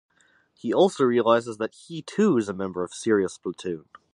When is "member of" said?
2.55-2.91